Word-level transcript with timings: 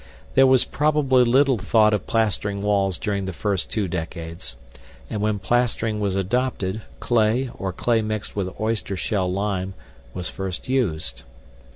There 0.33 0.47
was 0.47 0.65
probably 0.65 1.23
little 1.23 1.59
thought 1.59 1.93
of 1.93 2.07
plastering 2.07 2.63
walls 2.63 2.97
during 2.97 3.25
the 3.25 3.33
first 3.33 3.69
two 3.71 3.87
decades, 3.87 4.55
and 5.11 5.21
when 5.21 5.37
plastering 5.37 5.99
was 5.99 6.15
adopted, 6.15 6.81
clay, 6.99 7.51
or 7.53 7.71
clay 7.71 8.01
mixed 8.01 8.35
with 8.35 8.49
oyster 8.59 8.95
shell 8.97 9.31
lime, 9.31 9.75
was 10.15 10.27
first 10.27 10.67
used. 10.67 11.21